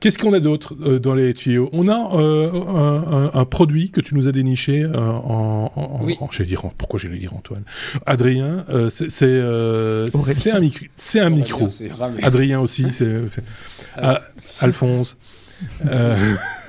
Qu'est-ce 0.00 0.18
qu'on 0.18 0.32
a 0.32 0.40
d'autre 0.40 0.74
euh, 0.82 0.98
dans 0.98 1.14
les 1.14 1.34
tuyaux? 1.34 1.68
On 1.72 1.88
a 1.88 2.16
euh, 2.16 2.50
un, 2.52 3.12
un- 3.26 3.30
un 3.40 3.44
produit 3.44 3.90
que 3.90 4.00
tu 4.00 4.14
nous 4.14 4.28
as 4.28 4.32
déniché 4.32 4.82
euh, 4.82 4.96
en, 4.98 5.72
en, 5.74 6.04
Oui. 6.04 6.16
en- 6.20 6.30
j'allais 6.30 6.48
dire, 6.48 6.64
en- 6.64 6.72
pourquoi 6.76 6.98
j'allais 6.98 7.18
dire 7.18 7.34
Antoine? 7.34 7.62
Adrien, 8.06 8.64
euh, 8.70 8.88
c'est 8.90 9.08
euh, 9.22 10.06
un, 10.52 10.60
micro- 10.60 10.86
c'est 10.96 11.20
un 11.20 11.30
micro. 11.30 11.68
Adrien 12.22 12.60
aussi, 12.60 12.86
c'est 12.92 13.12
ah, 13.96 14.20
Alphonse. 14.60 15.16
Euh, 15.86 16.16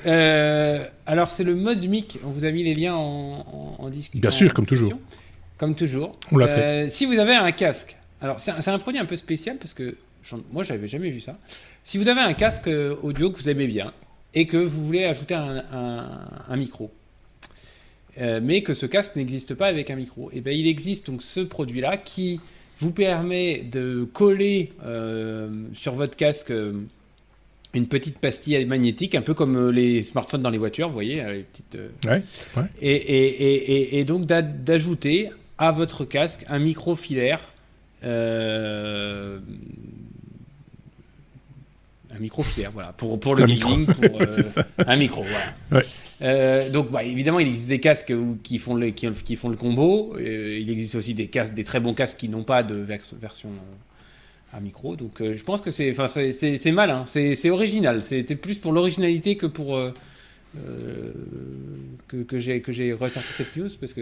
Euh, 0.08 0.84
alors, 1.06 1.30
c'est 1.30 1.44
le 1.44 1.54
mode 1.56 1.86
mic. 1.88 2.18
On 2.26 2.30
vous 2.32 2.44
a 2.44 2.50
mis 2.50 2.64
les 2.64 2.74
liens 2.74 2.96
en, 2.96 3.76
en, 3.80 3.84
en 3.86 3.90
discussion. 3.92 4.20
Bien 4.20 4.32
sûr, 4.32 4.50
en 4.50 4.54
comme 4.54 4.66
toujours. 4.66 4.94
Comme 5.60 5.76
toujours. 5.76 6.18
On 6.32 6.38
l'a 6.38 6.48
Euh, 6.48 6.90
Si 6.90 7.06
vous 7.06 7.20
avez 7.20 7.36
un 7.36 7.52
casque, 7.52 7.96
alors 8.20 8.40
c'est 8.40 8.52
un, 8.68 8.80
produit 8.80 9.00
un 9.00 9.06
peu 9.06 9.16
spécial 9.16 9.58
parce 9.58 9.76
que 9.76 9.96
moi, 10.52 10.64
j'avais 10.64 10.88
jamais 10.88 11.10
vu 11.10 11.20
ça. 11.20 11.38
Si 11.84 11.98
vous 11.98 12.08
avez 12.10 12.22
un 12.22 12.34
casque 12.34 12.68
euh, 12.68 12.96
audio 13.02 13.32
que 13.32 13.38
vous 13.38 13.50
aimez 13.50 13.68
bien 13.68 13.92
et 14.34 14.46
que 14.48 14.58
vous 14.58 14.86
voulez 14.86 15.04
ajouter 15.06 15.34
un, 15.34 15.64
un- 15.74 16.10
un 16.48 16.56
micro, 16.58 16.92
euh, 18.20 18.40
mais 18.44 18.62
que 18.62 18.74
ce 18.74 18.86
casque 18.86 19.16
n'existe 19.16 19.54
pas 19.56 19.68
avec 19.68 19.90
un 19.90 19.96
micro, 19.96 20.30
et 20.34 20.42
ben 20.42 20.56
il 20.58 20.68
existe 20.68 21.08
donc 21.08 21.22
ce 21.22 21.40
produit-là 21.40 21.98
qui 21.98 22.40
vous 22.80 22.92
permet 22.92 23.60
de 23.60 24.08
coller 24.14 24.72
euh, 24.86 25.50
sur 25.74 25.94
votre 25.96 26.16
casque 26.16 26.52
une 27.74 27.88
petite 27.88 28.18
pastille 28.20 28.66
magnétique, 28.66 29.16
un 29.16 29.22
peu 29.22 29.34
comme 29.34 29.70
les 29.70 30.02
smartphones 30.02 30.42
dans 30.42 30.50
les 30.50 30.58
voitures, 30.58 30.88
vous 30.90 30.94
voyez, 30.94 31.24
les 31.24 31.44
petites. 31.44 31.78
Ouais, 32.06 32.22
ouais. 32.58 32.64
Et, 32.82 32.96
et- 32.96 33.44
et- 33.44 33.72
et- 33.96 34.00
et 34.00 34.04
donc 34.06 34.26
d'a- 34.26 34.42
d'ajouter 34.42 35.30
à 35.58 35.72
votre 35.72 36.04
casque 36.06 36.44
un 36.48 36.60
micro 36.60 36.96
filaire. 36.96 37.40
euh, 38.04 39.40
un 42.22 42.24
micro 42.24 42.44
filaire, 42.44 42.70
voilà, 42.72 42.94
pour, 42.94 43.20
pour 43.20 43.36
le 43.36 43.44
Un 43.44 43.48
micro. 43.48 43.72
gaming, 43.72 43.88
pour, 43.88 44.22
euh, 44.22 44.28
un 44.86 44.96
micro, 44.96 45.24
voilà. 45.24 45.82
Ouais. 45.82 45.88
Euh, 46.22 46.70
donc, 46.70 46.92
bah, 46.92 47.04
évidemment, 47.04 47.40
il 47.40 47.48
existe 47.48 47.68
des 47.68 47.80
casques 47.80 48.14
qui 48.44 48.60
font 48.60 48.76
le, 48.76 48.92
qui, 48.92 49.10
qui 49.12 49.36
font 49.36 49.50
le 49.50 49.56
combo. 49.58 50.14
Euh, 50.20 50.60
il 50.62 50.70
existe 50.70 50.94
aussi 50.94 51.16
des 51.16 51.28
casques, 51.28 51.56
des 51.56 51.64
très 51.64 51.80
bons 51.80 51.96
casques 51.96 52.18
qui 52.18 52.30
n'ont 52.30 52.44
pas 52.44 52.62
de 52.62 52.76
vers- 52.76 53.02
version 53.20 53.50
à 54.54 54.60
micro. 54.60 54.96
Donc, 54.96 55.14
je 55.20 55.44
pense 55.44 55.62
que 55.62 55.72
c'est, 55.72 55.90
enfin, 55.90 56.08
c'est, 56.08 56.32
c'est, 56.32 56.72
malin, 56.72 57.06
original. 57.50 58.04
C'était 58.04 58.36
plus 58.36 58.60
pour 58.60 58.72
l'originalité 58.72 59.36
que 59.36 59.48
pour 59.48 59.80
que, 62.08 62.24
que 62.24 62.40
j'ai 62.40 62.62
que 62.62 62.72
j'ai 62.72 62.94
ressorti 62.94 63.30
cette 63.34 63.56
news 63.56 63.70
parce 63.80 63.94
que 63.94 64.02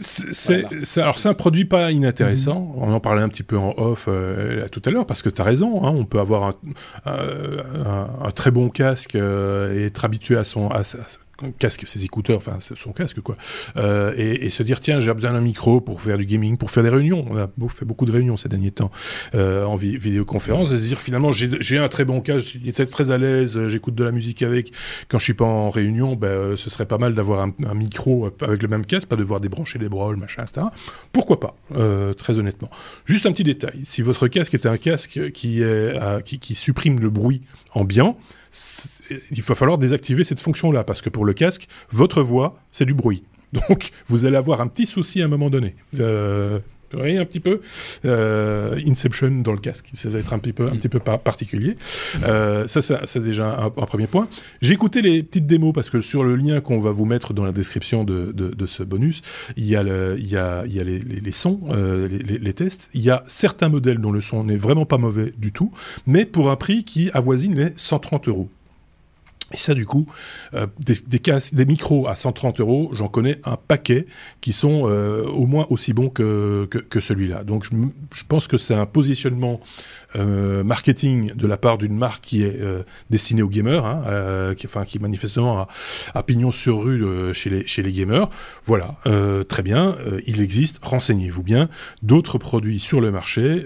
C'est, 0.00 0.62
Voilà. 0.62 1.02
alors 1.02 1.18
c'est 1.18 1.28
un 1.28 1.34
produit 1.34 1.64
pas 1.64 1.90
inintéressant. 1.92 2.72
On 2.76 2.92
en 2.92 3.00
parlait 3.00 3.22
un 3.22 3.28
petit 3.28 3.42
peu 3.42 3.58
en 3.58 3.74
off 3.76 4.06
euh, 4.08 4.66
tout 4.68 4.82
à 4.86 4.90
l'heure 4.90 5.06
parce 5.06 5.22
que 5.22 5.28
tu 5.28 5.40
as 5.40 5.44
raison. 5.44 5.84
hein, 5.84 5.92
on 5.94 6.04
peut 6.04 6.18
avoir 6.20 6.44
un, 6.44 6.54
un- 7.06 7.86
un- 7.86 8.10
un 8.26 8.30
très 8.30 8.50
bon 8.50 8.68
casque 8.70 9.14
euh, 9.14 9.74
et 9.78 9.86
être 9.86 10.04
habitué 10.04 10.36
à 10.36 10.44
son 10.44 10.68
à, 10.70 10.84
sa- 10.84 10.98
casque, 11.58 11.86
ses 11.86 12.04
écouteurs, 12.04 12.38
enfin 12.38 12.58
son 12.60 12.92
casque 12.92 13.20
quoi, 13.20 13.36
euh, 13.76 14.12
et, 14.16 14.50
se 14.50 14.62
dire 14.62 14.80
tiens 14.80 15.00
j'ai 15.00 15.12
besoin 15.14 15.32
d'un 15.32 15.40
micro 15.40 15.80
pour 15.80 16.02
faire 16.02 16.18
du 16.18 16.26
gaming, 16.26 16.56
pour 16.56 16.70
faire 16.70 16.82
des 16.82 16.88
réunions. 16.88 17.24
On 17.30 17.36
a 17.36 17.48
fait 17.68 17.84
beaucoup 17.84 18.04
de 18.04 18.12
réunions 18.12 18.36
ces 18.36 18.48
derniers 18.48 18.70
temps 18.70 18.90
euh, 19.34 19.64
en 19.64 19.76
vi- 19.76 19.96
vidéoconférence, 19.96 20.72
et 20.72 20.76
se 20.76 20.82
dire 20.82 20.98
finalement 20.98 21.30
j'ai, 21.32 21.78
un 21.78 21.88
très 21.88 22.04
bon 22.04 22.20
casque, 22.20 22.56
il 22.56 22.68
était 22.68 22.86
très 22.86 23.10
à 23.10 23.18
l'aise, 23.18 23.56
euh, 23.56 23.68
j'écoute 23.68 23.94
de 23.94 24.04
la 24.04 24.12
musique 24.12 24.42
avec. 24.42 24.72
Quand 25.08 25.18
je 25.18 25.24
suis 25.24 25.34
pas 25.34 25.44
en 25.44 25.70
réunion, 25.70 26.16
ben, 26.16 26.56
ce 26.56 26.70
serait 26.70 26.86
pas 26.86 26.98
mal 26.98 27.14
d'avoir 27.14 27.40
un, 27.40 27.74
micro 27.74 28.30
avec 28.42 28.62
le 28.62 28.68
même 28.68 28.84
casque, 28.84 29.08
pas 29.08 29.16
devoir 29.16 29.40
débrancher 29.40 29.78
les 29.78 29.88
brolles, 29.88 30.16
machin, 30.16 30.42
etc. 30.42 30.66
Pourquoi 31.12 31.40
pas, 31.40 31.54
très 32.16 32.38
honnêtement. 32.38 32.70
Juste 33.04 33.26
un 33.26 33.32
petit 33.32 33.44
détail. 33.44 33.80
Si 33.84 34.02
votre 34.02 34.28
casque 34.28 34.54
est 34.54 34.66
un 34.66 34.76
casque 34.76 35.30
qui, 35.32 35.62
qui, 36.24 36.54
supprime 36.54 37.00
le 37.00 37.10
bruit 37.10 37.42
ambiant, 37.72 38.16
il 39.30 39.42
va 39.42 39.54
falloir 39.54 39.78
désactiver 39.78 40.24
cette 40.24 40.40
fonction-là, 40.40 40.84
parce 40.84 41.02
que 41.02 41.08
pour 41.08 41.24
le 41.24 41.32
casque, 41.32 41.68
votre 41.92 42.22
voix, 42.22 42.58
c'est 42.72 42.84
du 42.84 42.94
bruit. 42.94 43.24
Donc, 43.52 43.90
vous 44.08 44.26
allez 44.26 44.36
avoir 44.36 44.60
un 44.60 44.68
petit 44.68 44.86
souci 44.86 45.22
à 45.22 45.24
un 45.24 45.28
moment 45.28 45.50
donné. 45.50 45.74
Euh, 45.98 46.60
vous 46.92 46.98
voyez 46.98 47.18
un 47.18 47.24
petit 47.24 47.40
peu 47.40 47.60
euh, 48.04 48.78
Inception 48.86 49.30
dans 49.42 49.52
le 49.52 49.58
casque, 49.58 49.90
ça 49.94 50.08
va 50.08 50.18
être 50.18 50.32
un 50.32 50.38
petit 50.38 50.52
peu, 50.52 50.66
un 50.66 50.76
petit 50.76 50.88
peu 50.88 50.98
par- 50.98 51.18
particulier. 51.20 51.76
Euh, 52.24 52.66
ça, 52.66 52.82
ça 52.82 53.00
c'est 53.04 53.20
déjà 53.22 53.58
un, 53.60 53.66
un 53.66 53.70
premier 53.86 54.06
point. 54.06 54.28
J'ai 54.60 54.74
écouté 54.74 55.02
les 55.02 55.22
petites 55.22 55.46
démos 55.46 55.72
parce 55.72 55.90
que 55.90 56.00
sur 56.00 56.24
le 56.24 56.36
lien 56.36 56.60
qu'on 56.60 56.80
va 56.80 56.90
vous 56.92 57.04
mettre 57.04 57.32
dans 57.34 57.44
la 57.44 57.52
description 57.52 58.04
de, 58.04 58.32
de, 58.32 58.48
de 58.48 58.66
ce 58.66 58.82
bonus, 58.82 59.22
il 59.56 59.66
y 59.66 59.76
a, 59.76 59.82
le, 59.82 60.16
il 60.18 60.26
y 60.26 60.36
a, 60.36 60.64
il 60.66 60.72
y 60.72 60.80
a 60.80 60.84
les, 60.84 60.98
les, 60.98 61.20
les 61.20 61.32
sons, 61.32 61.60
euh, 61.70 62.08
les, 62.08 62.18
les- 62.18 62.38
les 62.38 62.52
tests. 62.54 62.90
Il 62.94 63.02
y 63.02 63.10
a 63.10 63.22
certains 63.26 63.68
modèles 63.68 63.98
dont 63.98 64.12
le 64.12 64.20
son 64.20 64.44
n'est 64.44 64.56
vraiment 64.56 64.86
pas 64.86 64.98
mauvais 64.98 65.32
du 65.38 65.52
tout, 65.52 65.72
mais 66.06 66.24
pour 66.24 66.50
un 66.50 66.56
prix 66.56 66.84
qui 66.84 67.10
avoisine 67.12 67.54
les 67.54 67.72
130 67.76 68.28
euros. 68.28 68.48
Et 69.52 69.56
ça, 69.56 69.74
du 69.74 69.84
coup, 69.84 70.06
euh, 70.54 70.66
des, 70.78 71.64
micros 71.64 72.06
à 72.06 72.14
130 72.14 72.60
euros, 72.60 72.90
j'en 72.92 73.08
connais 73.08 73.40
un 73.44 73.56
paquet 73.56 74.06
qui 74.40 74.52
sont 74.52 74.82
euh, 74.84 75.24
au 75.24 75.46
moins 75.46 75.66
aussi 75.70 75.92
bons 75.92 76.08
que, 76.08 76.66
que, 76.66 77.00
celui-là. 77.00 77.42
Donc, 77.42 77.64
je, 77.64 78.24
pense 78.28 78.46
que 78.46 78.58
c'est 78.58 78.74
un 78.74 78.86
positionnement 78.86 79.60
euh, 80.14 80.62
marketing 80.62 81.34
de 81.34 81.46
la 81.48 81.56
part 81.56 81.78
d'une 81.78 81.96
marque 81.96 82.22
qui 82.22 82.44
est 82.44 82.60
destinée 83.10 83.42
aux 83.42 83.48
gamers, 83.48 83.84
hein, 83.84 84.54
qui, 84.56 84.66
enfin, 84.66 84.84
qui 84.84 85.00
manifestement 85.00 85.66
a, 86.14 86.22
pignon 86.22 86.52
sur 86.52 86.84
rue 86.84 87.34
chez, 87.34 87.50
les, 87.50 87.66
chez 87.66 87.82
les 87.82 87.92
gamers. 87.92 88.28
Voilà, 88.64 88.96
très 89.48 89.62
bien, 89.62 89.96
il 90.26 90.40
existe, 90.40 90.78
renseignez-vous 90.82 91.42
bien, 91.42 91.68
d'autres 92.02 92.38
produits 92.38 92.78
sur 92.78 93.00
le 93.00 93.10
marché. 93.10 93.64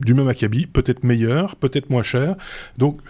du 0.00 0.14
même 0.14 0.28
acabit, 0.28 0.66
peut-être 0.66 1.04
meilleur, 1.04 1.56
peut-être 1.56 1.90
moins 1.90 2.02
cher. 2.02 2.36
Donc 2.78 3.00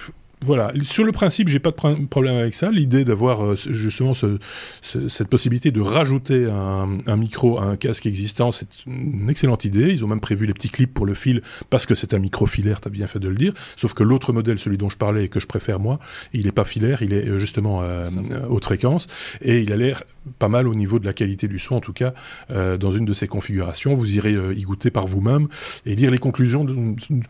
voilà, 0.42 0.72
sur 0.82 1.04
le 1.04 1.12
principe, 1.12 1.48
j'ai 1.48 1.58
pas 1.58 1.70
de 1.70 1.76
pr- 1.76 2.06
problème 2.06 2.36
avec 2.36 2.54
ça. 2.54 2.70
L'idée 2.70 3.04
d'avoir 3.04 3.44
euh, 3.44 3.56
justement 3.56 4.14
ce- 4.14 4.38
ce- 4.80 5.08
cette 5.08 5.28
possibilité 5.28 5.70
de 5.70 5.80
rajouter 5.80 6.46
un, 6.46 6.98
un 7.06 7.16
micro 7.16 7.58
à 7.58 7.64
un 7.64 7.76
casque 7.76 8.06
existant, 8.06 8.50
c'est 8.52 8.68
une 8.86 9.28
excellente 9.28 9.64
idée. 9.66 9.88
Ils 9.92 10.04
ont 10.04 10.08
même 10.08 10.20
prévu 10.20 10.46
les 10.46 10.54
petits 10.54 10.70
clips 10.70 10.94
pour 10.94 11.04
le 11.04 11.14
fil 11.14 11.42
parce 11.68 11.84
que 11.84 11.94
c'est 11.94 12.14
un 12.14 12.18
micro 12.18 12.46
filaire, 12.46 12.80
t'as 12.80 12.90
bien 12.90 13.06
fait 13.06 13.18
de 13.18 13.28
le 13.28 13.34
dire. 13.36 13.52
Sauf 13.76 13.92
que 13.92 14.02
l'autre 14.02 14.32
modèle, 14.32 14.58
celui 14.58 14.78
dont 14.78 14.88
je 14.88 14.96
parlais 14.96 15.24
et 15.24 15.28
que 15.28 15.40
je 15.40 15.46
préfère 15.46 15.78
moi, 15.78 15.98
il 16.32 16.46
est 16.46 16.52
pas 16.52 16.64
filaire, 16.64 17.02
il 17.02 17.12
est 17.12 17.28
euh, 17.28 17.38
justement 17.38 17.82
euh, 17.82 18.08
euh, 18.30 18.46
haute 18.48 18.64
fréquence 18.64 19.08
et 19.42 19.60
il 19.60 19.72
a 19.72 19.76
l'air 19.76 20.02
pas 20.38 20.48
mal 20.48 20.68
au 20.68 20.74
niveau 20.74 20.98
de 20.98 21.06
la 21.06 21.12
qualité 21.12 21.48
du 21.48 21.58
son, 21.58 21.76
en 21.76 21.80
tout 21.80 21.92
cas 21.92 22.14
euh, 22.50 22.76
dans 22.76 22.92
une 22.92 23.04
de 23.04 23.14
ces 23.14 23.26
configurations. 23.26 23.94
Vous 23.94 24.16
irez 24.16 24.34
euh, 24.34 24.54
y 24.54 24.62
goûter 24.62 24.90
par 24.90 25.06
vous-même 25.06 25.48
et 25.86 25.94
lire 25.94 26.10
les 26.10 26.18
conclusions 26.18 26.66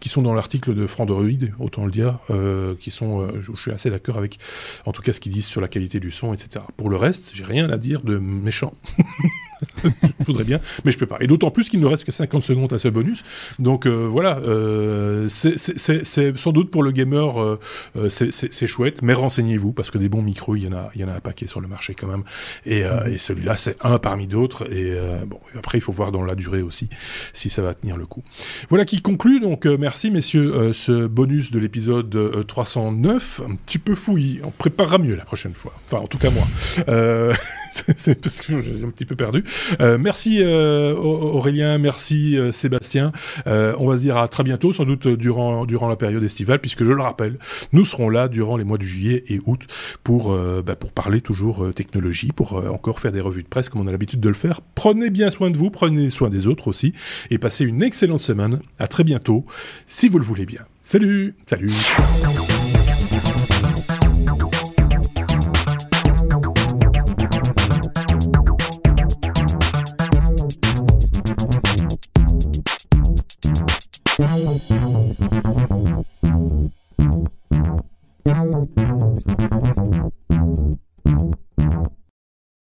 qui 0.00 0.08
sont 0.08 0.22
dans 0.22 0.34
l'article 0.34 0.74
de 0.74 0.86
Frandroid, 0.86 1.24
autant 1.58 1.84
le 1.84 1.90
dire, 1.90 2.18
euh, 2.30 2.74
qui 2.78 2.90
sont, 2.90 3.28
je, 3.40 3.52
je 3.54 3.60
suis 3.60 3.70
assez 3.72 3.90
d'accord 3.90 4.18
avec, 4.18 4.38
en 4.86 4.92
tout 4.92 5.02
cas, 5.02 5.12
ce 5.12 5.20
qu'ils 5.20 5.32
disent 5.32 5.46
sur 5.46 5.60
la 5.60 5.68
qualité 5.68 6.00
du 6.00 6.10
son, 6.10 6.34
etc. 6.34 6.64
Pour 6.76 6.90
le 6.90 6.96
reste, 6.96 7.30
j'ai 7.34 7.44
rien 7.44 7.70
à 7.70 7.78
dire 7.78 8.02
de 8.02 8.18
méchant. 8.18 8.74
je 10.20 10.24
voudrais 10.26 10.44
bien, 10.44 10.60
mais 10.84 10.92
je 10.92 10.98
peux 10.98 11.06
pas. 11.06 11.16
Et 11.20 11.26
d'autant 11.26 11.50
plus 11.50 11.68
qu'il 11.68 11.80
ne 11.80 11.86
reste 11.86 12.04
que 12.04 12.12
50 12.12 12.42
secondes 12.42 12.72
à 12.72 12.78
ce 12.78 12.88
bonus. 12.88 13.22
Donc 13.58 13.86
euh, 13.86 14.06
voilà, 14.08 14.38
euh, 14.38 15.28
c'est- 15.28 15.56
sans 16.36 16.52
doute 16.52 16.70
pour 16.70 16.82
le 16.82 16.90
gamer, 16.92 17.42
euh, 17.42 17.58
euh, 17.96 18.08
c'est- 18.08 18.66
chouette, 18.66 19.02
mais 19.02 19.12
renseignez-vous 19.14 19.72
parce 19.72 19.90
que 19.90 19.98
des 19.98 20.08
bons 20.08 20.22
micros, 20.22 20.56
il 20.56 20.64
y 20.64 20.68
en 20.68 20.72
a, 20.72 20.90
il 20.94 21.00
y 21.00 21.04
en 21.04 21.08
a 21.08 21.12
un 21.14 21.20
paquet 21.20 21.46
sur 21.46 21.60
le 21.60 21.68
marché 21.68 21.94
quand 21.94 22.06
même. 22.06 22.22
Et, 22.66 22.84
euh, 22.84 23.06
et 23.06 23.18
celui-là, 23.18 23.56
c'est 23.56 23.76
un 23.82 23.98
parmi 23.98 24.26
d'autres. 24.26 24.64
Et 24.72 24.92
euh, 24.92 25.24
bon, 25.26 25.40
après, 25.58 25.78
il 25.78 25.80
faut 25.80 25.92
voir 25.92 26.12
dans 26.12 26.22
la 26.24 26.34
durée 26.34 26.62
aussi 26.62 26.88
si 27.32 27.50
ça 27.50 27.62
va 27.62 27.74
tenir 27.74 27.96
le 27.96 28.06
coup. 28.06 28.22
Voilà 28.68 28.84
qui 28.84 29.00
conclut. 29.00 29.40
Donc 29.40 29.66
euh, 29.66 29.76
merci 29.78 30.10
messieurs, 30.10 30.54
euh, 30.54 30.72
ce 30.72 31.06
bonus 31.06 31.50
de 31.50 31.58
l'épisode 31.58 32.14
euh, 32.14 32.42
309, 32.42 33.40
un 33.48 33.54
petit 33.56 33.78
peu 33.78 33.94
fouillis. 33.94 34.40
On 34.44 34.50
préparera 34.50 34.98
mieux 34.98 35.14
la 35.16 35.24
prochaine 35.24 35.54
fois. 35.54 35.72
Enfin, 35.86 36.02
en 36.02 36.06
tout 36.06 36.18
cas 36.18 36.30
moi. 36.30 36.46
Euh, 36.88 37.34
c'est 37.96 38.20
parce 38.20 38.40
que 38.42 38.62
j'ai 38.62 38.84
un 38.84 38.90
petit 38.90 39.04
peu 39.04 39.16
perdu. 39.16 39.44
Merci 39.78 40.42
Aurélien, 40.42 41.78
merci 41.78 42.36
Sébastien. 42.52 43.12
on 43.46 43.86
va 43.86 43.96
se 43.96 44.02
dire 44.02 44.16
à 44.16 44.28
très 44.28 44.42
bientôt, 44.42 44.72
sans 44.72 44.84
doute 44.84 45.08
durant 45.08 45.66
durant 45.66 45.88
la 45.88 45.96
période 45.96 46.22
estivale, 46.22 46.60
puisque 46.60 46.84
je 46.84 46.92
le 46.92 47.02
rappelle, 47.02 47.38
nous 47.72 47.84
serons 47.84 48.08
là 48.08 48.28
durant 48.28 48.56
les 48.56 48.64
mois 48.64 48.78
de 48.78 48.82
juillet 48.82 49.24
et 49.28 49.40
août 49.44 49.66
pour 50.04 50.36
bah, 50.64 50.76
pour 50.76 50.92
parler 50.92 51.20
toujours 51.20 51.72
technologie, 51.74 52.32
pour 52.34 52.54
encore 52.54 53.00
faire 53.00 53.12
des 53.12 53.20
revues 53.20 53.42
de 53.42 53.48
presse 53.48 53.68
comme 53.68 53.80
on 53.80 53.86
a 53.86 53.92
l'habitude 53.92 54.20
de 54.20 54.28
le 54.28 54.34
faire. 54.34 54.60
Prenez 54.74 55.10
bien 55.10 55.30
soin 55.30 55.50
de 55.50 55.56
vous, 55.56 55.70
prenez 55.70 56.10
soin 56.10 56.30
des 56.30 56.46
autres 56.46 56.68
aussi, 56.68 56.92
et 57.30 57.38
passez 57.38 57.64
une 57.64 57.82
excellente 57.82 58.20
semaine. 58.20 58.60
À 58.78 58.86
très 58.86 59.04
bientôt, 59.04 59.44
si 59.86 60.08
vous 60.08 60.18
le 60.18 60.24
voulez 60.24 60.46
bien. 60.46 60.62
Salut, 60.82 61.34
salut. 61.46 61.70